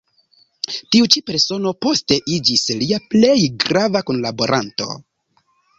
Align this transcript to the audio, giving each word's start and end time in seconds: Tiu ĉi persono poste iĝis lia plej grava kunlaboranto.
Tiu 0.95 1.09
ĉi 1.15 1.21
persono 1.27 1.75
poste 1.87 2.19
iĝis 2.39 2.65
lia 2.81 3.01
plej 3.13 3.37
grava 3.65 4.07
kunlaboranto. 4.11 4.95